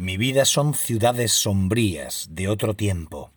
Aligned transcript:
Mi 0.00 0.16
vida 0.16 0.46
son 0.46 0.72
ciudades 0.72 1.30
sombrías 1.30 2.28
de 2.30 2.48
otro 2.48 2.72
tiempo. 2.72 3.32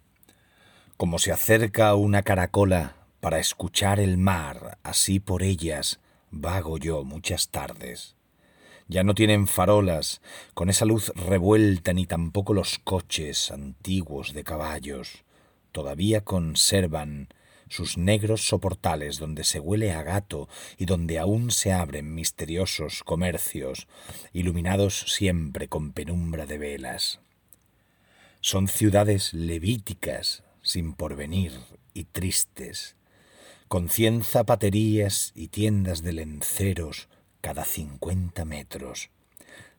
Como 0.96 1.20
se 1.20 1.34
acerca 1.34 1.94
una 1.94 2.24
caracola 2.24 2.96
para 3.20 3.40
escuchar 3.40 4.00
el 4.00 4.18
mar, 4.18 4.78
así 4.82 5.20
por 5.20 5.44
ellas 5.44 6.00
vago 6.32 6.78
yo 6.78 7.04
muchas 7.04 7.50
tardes. 7.50 8.16
Ya 8.88 9.04
no 9.04 9.14
tienen 9.14 9.48
farolas 9.48 10.22
con 10.54 10.70
esa 10.70 10.86
luz 10.86 11.12
revuelta 11.18 11.92
ni 11.92 12.06
tampoco 12.06 12.54
los 12.54 12.80
coches 12.80 13.52
antiguos 13.52 14.32
de 14.32 14.46
caballos. 14.46 15.26
Todavía 15.74 16.22
conservan 16.22 17.28
sus 17.74 17.98
negros 17.98 18.46
soportales 18.46 19.18
donde 19.18 19.44
se 19.44 19.60
huele 19.60 19.92
a 19.92 20.04
gato 20.04 20.48
y 20.78 20.86
donde 20.86 21.18
aún 21.18 21.50
se 21.50 21.74
abren 21.74 22.14
misteriosos 22.14 23.04
comercios, 23.04 23.88
iluminados 24.32 25.06
siempre 25.08 25.68
con 25.68 25.92
penumbra 25.92 26.46
de 26.46 26.60
velas. 26.60 27.20
Son 28.42 28.68
ciudades 28.68 29.34
levíticas, 29.34 30.44
sin 30.62 30.94
porvenir 30.94 31.54
y 31.94 32.04
tristes, 32.04 32.96
con 33.68 33.90
cien 33.90 34.24
zapaterías 34.24 35.32
y 35.34 35.48
tiendas 35.48 36.04
de 36.04 36.14
lenceros 36.14 37.10
cada 37.42 37.66
cincuenta 37.66 38.46
metros. 38.46 39.10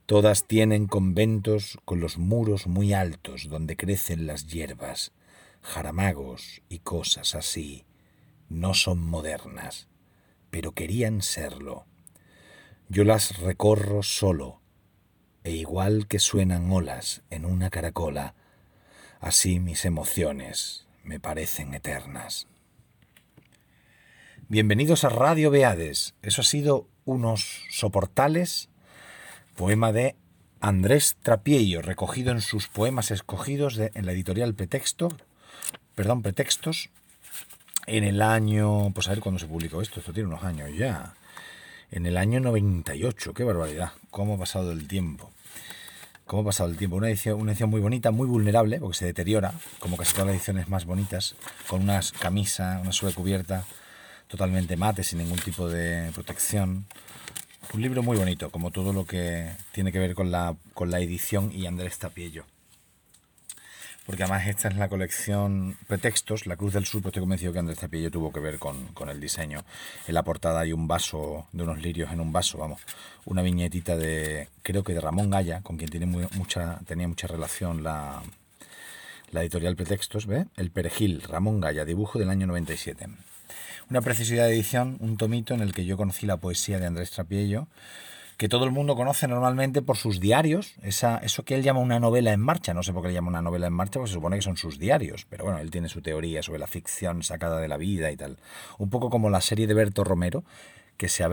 Todas 0.07 0.45
tienen 0.45 0.87
conventos 0.87 1.79
con 1.85 2.01
los 2.01 2.19
muros 2.19 2.67
muy 2.67 2.93
altos 2.93 3.49
donde 3.49 3.77
crecen 3.77 4.27
las 4.27 4.49
hierbas, 4.49 5.13
jaramagos 5.65 6.63
y 6.69 6.81
cosas 6.81 7.35
así. 7.35 7.87
No 8.49 8.75
son 8.75 9.01
modernas, 9.01 9.89
pero 10.51 10.73
querían 10.73 11.23
serlo. 11.23 11.87
Yo 12.89 13.03
las 13.03 13.39
recorro 13.39 14.03
solo, 14.03 14.61
e 15.43 15.53
igual 15.53 16.07
que 16.07 16.19
suenan 16.19 16.71
olas 16.71 17.23
en 17.31 17.47
una 17.47 17.71
caracola, 17.71 18.35
así 19.21 19.59
mis 19.59 19.87
emociones 19.87 20.87
me 21.03 21.19
parecen 21.19 21.73
eternas. 21.75 22.47
Bienvenidos 24.49 25.05
a 25.05 25.09
Radio 25.09 25.51
Beades. 25.51 26.15
Eso 26.21 26.43
ha 26.43 26.45
sido 26.45 26.89
unos 27.07 27.65
soportales, 27.71 28.69
poema 29.57 29.93
de 29.93 30.15
Andrés 30.61 31.17
Trapiello, 31.23 31.81
recogido 31.81 32.33
en 32.33 32.43
sus 32.43 32.69
poemas 32.69 33.11
escogidos 33.11 33.79
en 33.79 34.07
la 34.07 34.13
editorial 34.13 34.55
Pretexto, 34.55 35.09
perdón, 35.95 36.23
Pretextos, 36.23 36.91
en 37.87 38.05
el 38.05 38.23
año, 38.23 38.91
pues 38.93 39.09
a 39.09 39.11
ver 39.11 39.21
cuándo 39.21 39.39
se 39.39 39.47
publicó 39.47 39.83
esto, 39.83 40.01
esto 40.01 40.13
tiene 40.13 40.29
unos 40.29 40.43
años 40.43 40.71
ya, 40.77 41.15
en 41.91 42.07
el 42.07 42.17
año 42.17 42.41
98, 42.41 43.35
qué 43.35 43.45
barbaridad, 43.45 43.93
cómo 44.11 44.35
ha 44.35 44.39
pasado 44.39 44.73
el 44.73 44.89
tiempo. 44.89 45.31
¿Cómo 46.27 46.41
ha 46.43 46.47
pasado 46.47 46.71
el 46.71 46.79
tiempo? 46.79 46.97
Una 46.97 47.09
edición, 47.09 47.39
una 47.39 47.53
edición 47.53 47.69
muy 47.69 47.83
bonita, 47.83 48.11
muy 48.11 48.27
vulnerable, 48.27 48.81
porque 48.81 48.97
se 48.97 49.05
deteriora, 49.05 49.53
como 49.79 49.99
casi 49.99 50.13
todas 50.13 50.29
las 50.29 50.37
ediciones 50.37 50.69
más 50.69 50.87
bonitas, 50.87 51.37
con 51.69 51.83
una 51.83 52.01
camisa, 52.19 52.81
una 52.81 52.93
suela 52.93 53.15
cubierta 53.15 53.65
totalmente 54.27 54.77
mate, 54.77 55.05
sin 55.05 55.19
ningún 55.19 55.39
tipo 55.39 55.69
de 55.69 56.11
protección. 56.15 56.87
Un 57.75 57.83
libro 57.83 58.03
muy 58.03 58.17
bonito, 58.17 58.51
como 58.51 58.71
todo 58.71 58.95
lo 58.95 59.05
que 59.05 59.51
tiene 59.73 59.93
que 59.93 59.99
ver 59.99 60.15
con 60.15 60.31
la, 60.31 60.57
con 60.73 60.91
la 60.91 60.99
edición 61.01 61.53
y 61.53 61.67
Andrés 61.67 61.99
Tapiello 61.99 62.47
porque 64.07 64.23
además 64.23 64.47
esta 64.47 64.69
es 64.69 64.77
la 64.77 64.89
colección 64.89 65.77
Pretextos, 65.87 66.47
La 66.47 66.57
Cruz 66.57 66.75
del 66.75 66.85
Sur, 66.85 67.01
pues 67.01 67.11
estoy 67.11 67.23
convencido 67.23 67.53
que 67.53 67.59
Andrés 67.59 67.79
Cepillo 67.79 68.11
tuvo 68.11 68.33
que 68.33 68.41
ver 68.41 68.59
con, 68.59 69.09
el 69.09 69.21
diseño. 69.21 69.65
En 70.07 70.15
la 70.15 70.23
portada 70.23 70.61
hay 70.61 70.73
un 70.73 70.87
vaso, 70.87 71.47
de 71.53 71.63
unos 71.63 71.79
lirios 71.81 72.13
en 72.13 72.21
un 72.21 72.33
vaso, 72.33 72.59
vamos, 72.59 72.81
una 73.25 73.43
viñetita 73.43 73.97
de, 73.97 74.49
creo 74.63 74.85
que 74.85 74.93
de 74.93 75.01
Ramón 75.01 75.31
Gaya, 75.31 75.63
con 75.63 75.77
quien 75.77 75.91
tiene 75.91 76.07
mucha, 76.07 76.81
tenía 76.87 77.09
mucha 77.09 77.27
relación 77.27 77.83
la, 77.83 78.23
la 79.31 79.43
editorial 79.43 79.77
Pretextos, 79.77 80.27
¿ve? 80.27 80.47
El 80.57 80.71
Perejil, 80.71 81.23
Ramón 81.23 81.61
Gaya, 81.61 81.85
dibujo 81.85 82.19
del 82.19 82.29
año 82.29 82.47
97. 82.47 83.09
Una 83.91 84.01
preciosidad 84.01 84.47
de 84.47 84.55
edición, 84.55 84.97
un 85.01 85.17
tomito 85.17 85.55
en 85.55 85.61
el 85.61 85.73
que 85.73 85.85
yo 85.85 85.97
conocí 85.97 86.27
la 86.27 86.39
poesía 86.39 86.79
de 86.79 86.87
Andrés 86.87 87.11
Trapiello, 87.11 87.69
que 88.37 88.49
todo 88.49 88.65
el 88.65 88.71
mundo 88.71 88.97
conoce 88.97 89.29
normalmente 89.29 89.83
por 89.83 89.97
sus 89.97 90.21
diarios, 90.21 90.75
esa, 90.83 91.19
eso 91.19 91.45
que 91.45 91.55
él 91.55 91.63
llama 91.63 91.81
una 91.81 92.01
novela 92.01 92.33
en 92.33 92.41
marcha, 92.41 92.75
no 92.75 92.83
sé 92.83 92.93
por 92.93 93.03
qué 93.03 93.09
le 93.09 93.15
llama 93.15 93.29
una 93.29 93.43
novela 93.43 93.67
en 93.67 93.73
marcha, 93.73 94.01
porque 94.01 94.09
se 94.09 94.15
supone 94.15 94.37
que 94.37 94.43
son 94.43 94.57
sus 94.57 94.79
diarios, 94.79 95.27
pero 95.29 95.45
bueno, 95.45 95.61
él 95.61 95.71
tiene 95.71 95.89
su 95.89 96.03
teoría 96.03 96.43
sobre 96.43 96.59
la 96.59 96.67
ficción 96.67 97.23
sacada 97.23 97.61
de 97.61 97.69
la 97.69 97.77
vida 97.77 98.11
y 98.11 98.17
tal. 98.17 98.39
Un 98.79 98.91
poco 98.91 99.11
como 99.11 99.31
la 99.31 99.41
serie 99.41 99.67
de 99.67 99.75
Berto 99.75 100.05
Romero, 100.05 100.45
que 100.97 101.09
se, 101.09 101.25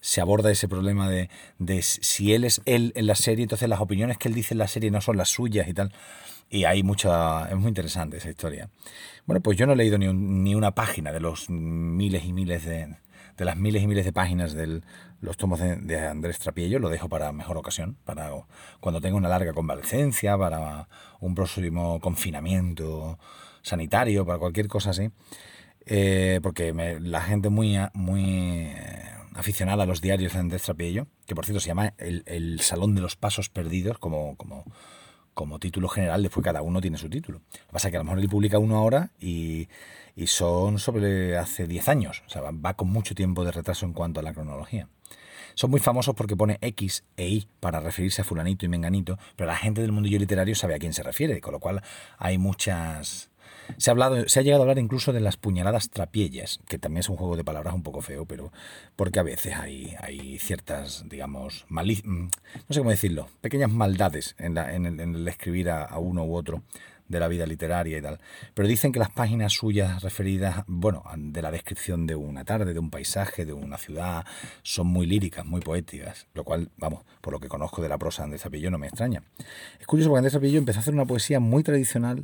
se 0.00 0.20
aborda 0.20 0.50
ese 0.50 0.68
problema 0.68 1.08
de, 1.08 1.30
de 1.58 1.82
si 1.82 2.32
él 2.32 2.44
es 2.44 2.62
él 2.64 2.92
en 2.94 3.06
la 3.06 3.14
serie, 3.14 3.42
entonces 3.42 3.68
las 3.68 3.80
opiniones 3.80 4.18
que 4.18 4.28
él 4.28 4.34
dice 4.34 4.54
en 4.54 4.58
la 4.58 4.68
serie 4.68 4.90
no 4.90 5.00
son 5.00 5.16
las 5.16 5.28
suyas 5.28 5.68
y 5.68 5.74
tal. 5.74 5.92
Y 6.48 6.64
hay 6.64 6.82
mucha, 6.82 7.48
es 7.48 7.56
muy 7.56 7.68
interesante 7.68 8.16
esa 8.16 8.28
historia. 8.28 8.70
Bueno, 9.24 9.40
pues 9.40 9.56
yo 9.56 9.66
no 9.66 9.74
he 9.74 9.76
leído 9.76 9.98
ni, 9.98 10.12
ni 10.12 10.54
una 10.56 10.72
página 10.72 11.12
de 11.12 11.20
los 11.20 11.48
miles 11.48 12.24
y 12.24 12.32
miles 12.32 12.64
de, 12.64 12.96
de 13.40 13.46
las 13.46 13.56
miles 13.56 13.82
y 13.82 13.86
miles 13.86 14.04
de 14.04 14.12
páginas 14.12 14.52
de 14.52 14.82
los 15.22 15.38
tomos 15.38 15.60
de, 15.60 15.98
Andrés 15.98 16.38
Trapiello, 16.38 16.78
lo 16.78 16.90
dejo 16.90 17.08
para 17.08 17.32
mejor 17.32 17.56
ocasión, 17.56 17.96
para 18.04 18.30
cuando 18.80 19.00
tenga 19.00 19.16
una 19.16 19.30
larga 19.30 19.54
convalecencia, 19.54 20.36
para 20.36 20.88
un 21.20 21.34
próximo 21.34 22.00
confinamiento 22.00 23.18
sanitario, 23.62 24.26
para 24.26 24.38
cualquier 24.38 24.68
cosa 24.68 24.90
así. 24.90 25.08
Eh, 25.86 26.40
porque 26.42 26.74
la 27.00 27.22
gente 27.22 27.48
muy, 27.48 27.78
muy 27.94 28.24
eh, 28.26 29.08
aficionada 29.34 29.84
a 29.84 29.86
los 29.86 30.02
diarios 30.02 30.34
de 30.34 30.40
Andrés 30.40 30.64
Trapiello, 30.64 31.06
que 31.26 31.34
por 31.34 31.46
cierto 31.46 31.60
se 31.60 31.68
llama 31.68 31.94
el, 31.96 32.60
Salón 32.60 32.94
de 32.94 33.00
los 33.00 33.16
Pasos 33.16 33.48
Perdidos, 33.48 33.98
como, 33.98 34.36
como, 34.36 34.64
como 35.40 35.58
título 35.58 35.88
general, 35.88 36.22
después 36.22 36.44
cada 36.44 36.60
uno 36.60 36.82
tiene 36.82 36.98
su 36.98 37.08
título. 37.08 37.38
Lo 37.38 37.66
que 37.66 37.72
pasa 37.72 37.88
es 37.88 37.92
que 37.92 37.96
a 37.96 38.00
lo 38.00 38.04
mejor 38.04 38.20
él 38.20 38.28
publica 38.28 38.58
uno 38.58 38.76
ahora 38.76 39.10
y 39.18 39.68
y 40.20 40.26
son 40.26 40.78
sobre 40.78 41.38
hace 41.38 41.66
10 41.66 41.88
años, 41.88 42.22
o 42.26 42.28
sea, 42.28 42.42
va 42.42 42.74
con 42.74 42.90
mucho 42.90 43.14
tiempo 43.14 43.42
de 43.42 43.52
retraso 43.52 43.86
en 43.86 43.94
cuanto 43.94 44.20
a 44.20 44.22
la 44.22 44.34
cronología. 44.34 44.86
Son 45.54 45.70
muy 45.70 45.80
famosos 45.80 46.14
porque 46.14 46.36
pone 46.36 46.58
X 46.60 47.04
e 47.16 47.28
Y 47.28 47.48
para 47.58 47.80
referirse 47.80 48.20
a 48.20 48.24
fulanito 48.24 48.66
y 48.66 48.68
menganito, 48.68 49.18
pero 49.36 49.48
la 49.48 49.56
gente 49.56 49.80
del 49.80 49.92
mundillo 49.92 50.18
literario 50.18 50.54
sabe 50.54 50.74
a 50.74 50.78
quién 50.78 50.92
se 50.92 51.02
refiere, 51.02 51.40
con 51.40 51.52
lo 51.52 51.58
cual 51.60 51.82
hay 52.18 52.36
muchas... 52.36 53.29
Se 53.76 53.90
ha, 53.90 53.92
hablado, 53.92 54.28
se 54.28 54.40
ha 54.40 54.42
llegado 54.42 54.62
a 54.62 54.64
hablar 54.64 54.78
incluso 54.78 55.12
de 55.12 55.20
las 55.20 55.36
puñaladas 55.36 55.90
trapiellas, 55.90 56.60
que 56.68 56.78
también 56.78 57.00
es 57.00 57.08
un 57.08 57.16
juego 57.16 57.36
de 57.36 57.44
palabras 57.44 57.74
un 57.74 57.82
poco 57.82 58.02
feo, 58.02 58.26
pero 58.26 58.52
porque 58.96 59.20
a 59.20 59.22
veces 59.22 59.54
hay, 59.54 59.94
hay 60.00 60.38
ciertas, 60.38 61.04
digamos, 61.08 61.66
malic 61.68 62.04
mm, 62.04 62.24
no 62.24 62.74
sé 62.74 62.80
cómo 62.80 62.90
decirlo, 62.90 63.28
pequeñas 63.40 63.70
maldades 63.70 64.34
en, 64.38 64.56
el, 64.58 65.28
escribir 65.28 65.70
a 65.70 65.98
uno 65.98 66.24
u 66.24 66.34
otro 66.34 66.62
de 67.10 67.20
la 67.20 67.28
vida 67.28 67.44
literaria 67.44 67.98
y 67.98 68.02
tal. 68.02 68.20
Pero 68.54 68.68
dicen 68.68 68.92
que 68.92 69.00
las 69.00 69.10
páginas 69.10 69.52
suyas 69.52 70.02
referidas, 70.02 70.64
bueno, 70.68 71.02
de 71.16 71.42
la 71.42 71.50
descripción 71.50 72.06
de 72.06 72.14
una 72.14 72.44
tarde, 72.44 72.72
de 72.72 72.78
un 72.78 72.88
paisaje, 72.88 73.44
de 73.44 73.52
una 73.52 73.76
ciudad, 73.76 74.24
son 74.62 74.86
muy 74.86 75.06
líricas, 75.06 75.44
muy 75.44 75.60
poéticas, 75.60 76.28
lo 76.34 76.44
cual, 76.44 76.70
vamos, 76.78 77.04
por 77.20 77.32
lo 77.32 77.40
que 77.40 77.48
conozco 77.48 77.82
de 77.82 77.88
la 77.88 77.98
prosa 77.98 78.22
de 78.22 78.24
Andrés 78.26 78.46
Apillo 78.46 78.70
no 78.70 78.78
me 78.78 78.86
extraña. 78.86 79.24
Es 79.80 79.86
curioso 79.86 80.08
porque 80.08 80.20
Andrés 80.20 80.36
Apillo 80.36 80.58
empezó 80.58 80.78
a 80.78 80.82
hacer 80.82 80.94
una 80.94 81.04
poesía 81.04 81.40
muy 81.40 81.64
tradicional, 81.64 82.22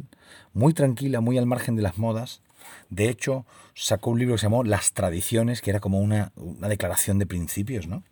muy 0.55 0.73
tranquila, 0.73 1.21
muy 1.21 1.37
al 1.37 1.47
margen 1.47 1.75
de 1.75 1.83
las 1.83 1.99
modas. 1.99 2.41
De 2.89 3.09
hecho, 3.09 3.45
sacó 3.75 4.11
un 4.11 4.21
libro 4.21 4.37
que 4.37 4.39
se 4.39 4.47
llamó 4.47 4.63
Las 4.63 4.93
Tradiciones, 4.93 5.63
que 5.63 5.71
era 5.71 5.81
como 5.81 5.99
una, 5.99 6.33
una 6.37 6.69
declaración 6.69 7.19
de 7.19 7.27
principios, 7.27 7.89
¿no? 7.89 8.05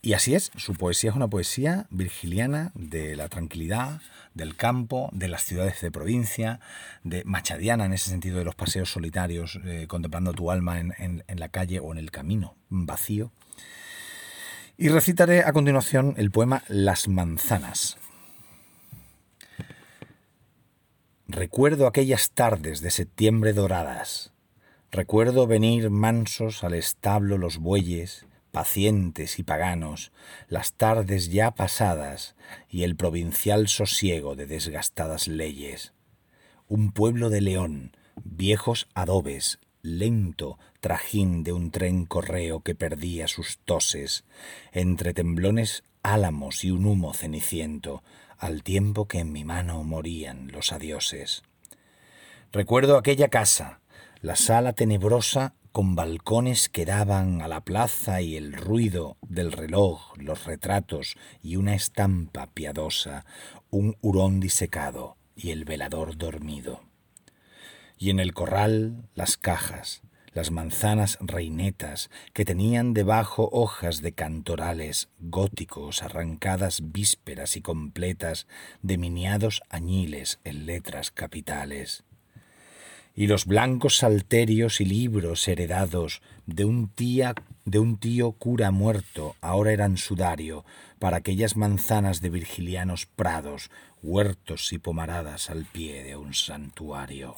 Y 0.00 0.12
así 0.12 0.34
es, 0.34 0.52
su 0.56 0.74
poesía 0.74 1.10
es 1.10 1.16
una 1.16 1.28
poesía 1.28 1.86
virgiliana 1.90 2.70
de 2.74 3.16
la 3.16 3.28
tranquilidad, 3.28 4.00
del 4.32 4.54
campo, 4.54 5.10
de 5.12 5.26
las 5.26 5.42
ciudades 5.42 5.80
de 5.80 5.90
provincia, 5.90 6.60
de 7.02 7.24
machadiana 7.24 7.84
en 7.84 7.92
ese 7.92 8.10
sentido 8.10 8.38
de 8.38 8.44
los 8.44 8.54
paseos 8.54 8.92
solitarios, 8.92 9.58
eh, 9.64 9.86
contemplando 9.88 10.32
tu 10.32 10.52
alma 10.52 10.78
en, 10.78 10.94
en 10.98 11.40
la 11.40 11.48
calle 11.48 11.80
o 11.80 11.90
en 11.90 11.98
el 11.98 12.12
camino 12.12 12.54
vacío. 12.68 13.32
Y 14.76 14.88
recitaré 14.88 15.42
a 15.42 15.52
continuación 15.52 16.14
el 16.16 16.30
poema 16.30 16.62
Las 16.68 17.08
manzanas. 17.08 17.98
Recuerdo 21.26 21.88
aquellas 21.88 22.30
tardes 22.30 22.80
de 22.80 22.92
septiembre 22.92 23.52
doradas. 23.52 24.32
Recuerdo 24.92 25.48
venir 25.48 25.90
mansos 25.90 26.62
al 26.62 26.74
establo 26.74 27.36
los 27.36 27.58
bueyes 27.58 28.24
pacientes 28.50 29.38
y 29.38 29.42
paganos, 29.42 30.12
las 30.48 30.72
tardes 30.72 31.30
ya 31.30 31.52
pasadas 31.52 32.34
y 32.68 32.82
el 32.82 32.96
provincial 32.96 33.68
sosiego 33.68 34.36
de 34.36 34.46
desgastadas 34.46 35.28
leyes. 35.28 35.92
Un 36.68 36.92
pueblo 36.92 37.30
de 37.30 37.40
león, 37.40 37.96
viejos 38.24 38.88
adobes, 38.94 39.58
lento 39.82 40.58
trajín 40.80 41.44
de 41.44 41.52
un 41.52 41.70
tren 41.70 42.06
correo 42.06 42.60
que 42.60 42.74
perdía 42.74 43.28
sus 43.28 43.58
toses, 43.58 44.24
entre 44.72 45.14
temblones 45.14 45.84
álamos 46.02 46.64
y 46.64 46.70
un 46.70 46.86
humo 46.86 47.14
ceniciento, 47.14 48.02
al 48.38 48.62
tiempo 48.62 49.08
que 49.08 49.18
en 49.18 49.32
mi 49.32 49.44
mano 49.44 49.82
morían 49.82 50.52
los 50.52 50.72
adioses. 50.72 51.42
Recuerdo 52.52 52.96
aquella 52.96 53.28
casa, 53.28 53.80
la 54.20 54.36
sala 54.36 54.72
tenebrosa 54.72 55.54
con 55.72 55.94
balcones 55.94 56.68
que 56.68 56.84
daban 56.84 57.42
a 57.42 57.48
la 57.48 57.60
plaza 57.60 58.20
y 58.20 58.36
el 58.36 58.52
ruido 58.52 59.16
del 59.22 59.52
reloj, 59.52 60.16
los 60.16 60.44
retratos 60.44 61.16
y 61.42 61.56
una 61.56 61.74
estampa 61.74 62.46
piadosa, 62.48 63.24
un 63.70 63.96
hurón 64.00 64.40
disecado 64.40 65.16
y 65.36 65.50
el 65.50 65.64
velador 65.64 66.16
dormido. 66.16 66.80
Y 67.96 68.10
en 68.10 68.20
el 68.20 68.34
corral 68.34 69.08
las 69.14 69.36
cajas, 69.36 70.02
las 70.32 70.50
manzanas 70.50 71.18
reinetas 71.20 72.10
que 72.32 72.44
tenían 72.44 72.94
debajo 72.94 73.48
hojas 73.52 74.02
de 74.02 74.12
cantorales 74.12 75.08
góticos 75.18 76.02
arrancadas 76.02 76.92
vísperas 76.92 77.56
y 77.56 77.62
completas 77.62 78.46
de 78.82 78.98
miniados 78.98 79.62
añiles 79.68 80.38
en 80.44 80.66
letras 80.66 81.10
capitales 81.10 82.04
y 83.18 83.26
los 83.26 83.46
blancos 83.46 83.96
salterios 83.96 84.80
y 84.80 84.84
libros 84.84 85.48
heredados 85.48 86.22
de 86.46 86.64
un, 86.64 86.88
tía, 86.88 87.34
de 87.64 87.80
un 87.80 87.98
tío 87.98 88.30
cura 88.30 88.70
muerto 88.70 89.34
ahora 89.40 89.72
eran 89.72 89.96
sudario 89.96 90.64
para 91.00 91.16
aquellas 91.16 91.56
manzanas 91.56 92.20
de 92.20 92.30
virgilianos 92.30 93.06
prados, 93.06 93.72
huertos 94.04 94.72
y 94.72 94.78
pomaradas 94.78 95.50
al 95.50 95.64
pie 95.64 96.04
de 96.04 96.14
un 96.14 96.32
santuario. 96.32 97.34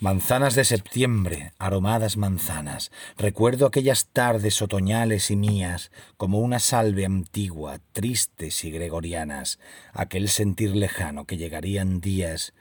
Manzanas 0.00 0.54
de 0.54 0.64
septiembre, 0.64 1.52
aromadas 1.58 2.16
manzanas. 2.16 2.90
Recuerdo 3.18 3.66
aquellas 3.66 4.06
tardes 4.06 4.62
otoñales 4.62 5.30
y 5.30 5.36
mías, 5.36 5.90
como 6.16 6.38
una 6.38 6.60
salve 6.60 7.04
antigua, 7.04 7.80
tristes 7.92 8.64
y 8.64 8.70
gregorianas, 8.70 9.58
aquel 9.92 10.30
sentir 10.30 10.74
lejano 10.74 11.26
que 11.26 11.36
llegarían 11.36 12.00
días 12.00 12.54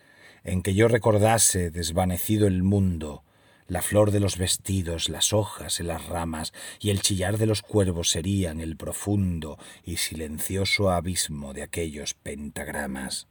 en 0.48 0.62
que 0.62 0.74
yo 0.74 0.88
recordase 0.88 1.72
desvanecido 1.72 2.48
el 2.48 2.64
mundo, 2.64 3.24
la 3.68 3.82
flor 3.82 4.12
de 4.12 4.22
los 4.22 4.38
vestidos, 4.38 5.10
las 5.10 5.34
hojas 5.34 5.82
en 5.82 5.88
las 5.88 6.06
ramas 6.06 6.54
y 6.80 6.90
el 6.90 7.02
chillar 7.02 7.38
de 7.38 7.46
los 7.46 7.62
cuervos 7.62 8.12
serían 8.12 8.62
el 8.62 8.78
profundo 8.78 9.60
y 9.84 9.98
silencioso 9.98 10.90
abismo 10.90 11.54
de 11.54 11.64
aquellos 11.64 12.14
pentagramas. 12.14 13.28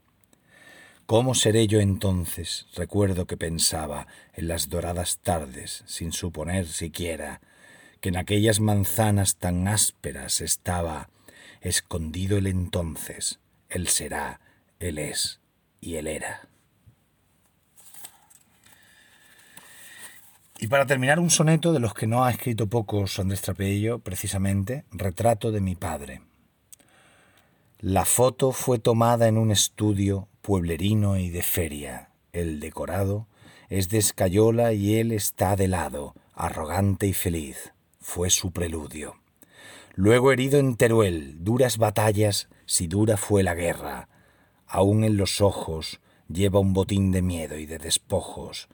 ¿Cómo 1.06 1.34
seré 1.34 1.66
yo 1.66 1.80
entonces? 1.80 2.66
Recuerdo 2.74 3.26
que 3.26 3.38
pensaba 3.38 4.06
en 4.34 4.48
las 4.48 4.68
doradas 4.68 5.18
tardes, 5.22 5.84
sin 5.86 6.12
suponer 6.12 6.66
siquiera 6.66 7.40
que 8.02 8.10
en 8.10 8.18
aquellas 8.18 8.60
manzanas 8.60 9.36
tan 9.36 9.68
ásperas 9.68 10.42
estaba 10.42 11.08
escondido 11.62 12.36
el 12.36 12.46
entonces, 12.46 13.40
él 13.70 13.88
será, 13.88 14.40
él 14.80 14.98
es 14.98 15.40
y 15.80 15.94
él 15.94 16.08
era. 16.08 16.50
Y 20.58 20.68
para 20.68 20.86
terminar, 20.86 21.20
un 21.20 21.28
soneto 21.28 21.72
de 21.72 21.80
los 21.80 21.92
que 21.92 22.06
no 22.06 22.24
ha 22.24 22.30
escrito 22.30 22.66
pocos 22.66 23.18
Andrés 23.18 23.42
Trapello, 23.42 23.98
precisamente, 23.98 24.84
Retrato 24.90 25.52
de 25.52 25.60
mi 25.60 25.74
padre. 25.74 26.22
La 27.78 28.06
foto 28.06 28.52
fue 28.52 28.78
tomada 28.78 29.28
en 29.28 29.36
un 29.36 29.50
estudio 29.50 30.28
pueblerino 30.40 31.18
y 31.18 31.28
de 31.28 31.42
feria. 31.42 32.08
El 32.32 32.58
decorado 32.58 33.26
es 33.68 33.90
de 33.90 33.98
escayola 33.98 34.72
y 34.72 34.96
él 34.96 35.12
está 35.12 35.56
de 35.56 35.68
lado, 35.68 36.14
arrogante 36.34 37.06
y 37.06 37.12
feliz. 37.12 37.74
Fue 38.00 38.30
su 38.30 38.50
preludio. 38.50 39.16
Luego 39.94 40.32
herido 40.32 40.58
en 40.58 40.76
Teruel, 40.76 41.44
duras 41.44 41.76
batallas, 41.76 42.48
si 42.64 42.86
dura 42.86 43.18
fue 43.18 43.42
la 43.42 43.54
guerra. 43.54 44.08
Aún 44.66 45.04
en 45.04 45.18
los 45.18 45.42
ojos 45.42 46.00
lleva 46.28 46.60
un 46.60 46.72
botín 46.72 47.12
de 47.12 47.20
miedo 47.20 47.58
y 47.58 47.66
de 47.66 47.76
despojos 47.76 48.68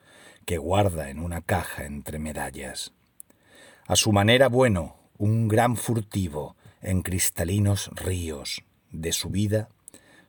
que 0.45 0.57
guarda 0.57 1.09
en 1.09 1.19
una 1.19 1.41
caja 1.41 1.85
entre 1.85 2.19
medallas. 2.19 2.93
A 3.87 3.95
su 3.95 4.11
manera 4.11 4.47
bueno, 4.47 4.95
un 5.17 5.47
gran 5.47 5.75
furtivo 5.75 6.55
en 6.81 7.01
cristalinos 7.01 7.89
ríos 7.93 8.63
de 8.91 9.13
su 9.13 9.29
vida, 9.29 9.69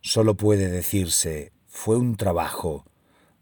solo 0.01 0.37
puede 0.37 0.69
decirse 0.69 1.53
fue 1.67 1.97
un 1.97 2.17
trabajo 2.17 2.85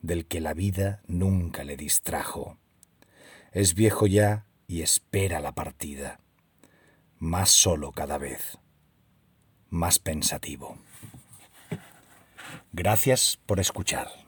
del 0.01 0.27
que 0.27 0.41
la 0.41 0.55
vida 0.55 1.03
nunca 1.07 1.65
le 1.65 1.77
distrajo. 1.77 2.59
Es 3.53 3.75
viejo 3.75 4.07
ya 4.07 4.47
y 4.67 4.83
espera 4.83 5.41
la 5.41 5.53
partida, 5.53 6.21
más 7.19 7.51
solo 7.51 7.93
cada 7.93 8.17
vez, 8.17 8.59
más 9.69 9.99
pensativo. 9.99 10.79
Gracias 12.73 13.39
por 13.45 13.61
escuchar. 13.61 14.22